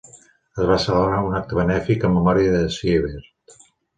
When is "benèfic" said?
1.59-2.07